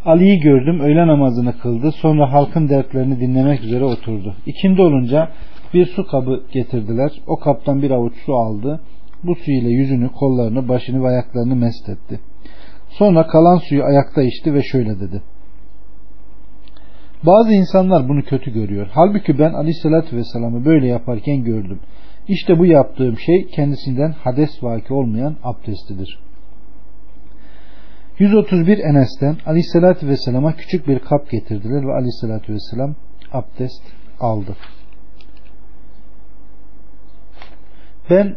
[0.06, 4.36] Ali'yi gördüm öğle namazını kıldı sonra halkın dertlerini dinlemek üzere oturdu.
[4.46, 5.30] İkindi olunca
[5.74, 7.12] bir su kabı getirdiler.
[7.28, 8.82] O kaptan bir avuç su aldı.
[9.24, 12.20] Bu su ile yüzünü, kollarını, başını ve ayaklarını mest etti.
[12.90, 15.22] Sonra kalan suyu ayakta içti ve şöyle dedi.
[17.26, 18.88] Bazı insanlar bunu kötü görüyor.
[18.94, 21.80] Halbuki ben aleyhissalatü vesselam'ı böyle yaparken gördüm.
[22.28, 26.20] İşte bu yaptığım şey kendisinden hades vaki olmayan abdestidir.
[28.20, 32.96] 131 Enes'ten aleyhissalatü vesselama küçük bir kap getirdiler ve aleyhissalatü vesselam
[33.32, 33.84] abdest
[34.20, 34.56] aldı.
[38.10, 38.36] Ben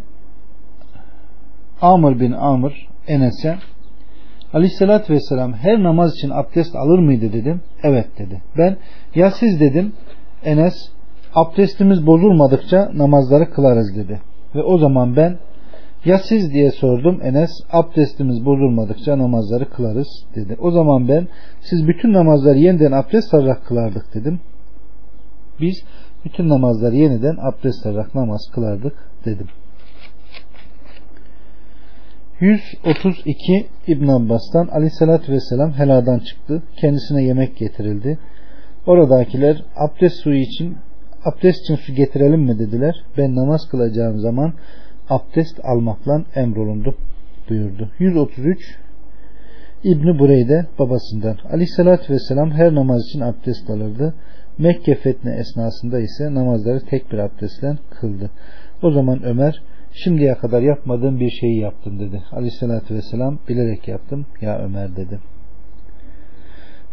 [1.81, 3.57] Amr bin Amr Enes'e
[4.53, 7.61] Aleyhissalatü vesselam her namaz için abdest alır mıydı dedim.
[7.83, 8.43] Evet dedi.
[8.59, 8.77] Ben
[9.15, 9.93] ya siz dedim
[10.45, 10.75] Enes
[11.35, 14.21] abdestimiz bozulmadıkça namazları kılarız dedi.
[14.55, 15.39] Ve o zaman ben
[16.05, 20.57] ya siz diye sordum Enes abdestimiz bozulmadıkça namazları kılarız dedi.
[20.61, 21.29] O zaman ben
[21.61, 24.41] siz bütün namazları yeniden abdest alarak kılardık dedim.
[25.61, 25.85] Biz
[26.25, 28.95] bütün namazları yeniden abdest alarak namaz kılardık
[29.25, 29.47] dedim.
[32.41, 36.63] 132 İbn Abbas'tan Aleyhisselatü Vesselam heladan çıktı.
[36.77, 38.19] Kendisine yemek getirildi.
[38.87, 40.77] Oradakiler abdest suyu için
[41.25, 43.05] abdest için su getirelim mi dediler.
[43.19, 44.53] Ben namaz kılacağım zaman
[45.09, 46.95] abdest almakla emrolundum
[47.49, 47.91] buyurdu.
[47.99, 48.79] 133
[49.85, 54.15] İbni Bureyde babasından Aleyhisselatü Vesselam her namaz için abdest alırdı.
[54.59, 58.31] Mekke fethi esnasında ise namazları tek bir abdestle kıldı.
[58.83, 59.63] O zaman Ömer
[60.05, 62.23] şimdiye kadar yapmadığım bir şeyi yaptım dedi.
[62.33, 65.19] Aleyhissalatü vesselam bilerek yaptım ya Ömer dedi.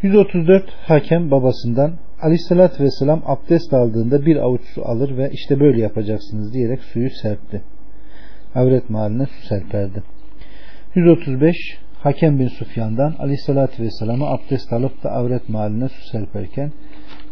[0.02, 6.54] 134 hakem babasından Aleyhissalatü vesselam abdest aldığında bir avuç su alır ve işte böyle yapacaksınız
[6.54, 7.62] diyerek suyu serpti.
[8.56, 10.04] Avret mahalline su serperdi.
[10.96, 11.56] 135
[12.04, 16.72] Hakem bin Sufyan'dan Aleyhissalatü vesselam'ı abdest alıp da avret mahalline su serperken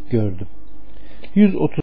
[0.09, 0.47] gördüm.
[1.35, 1.79] 130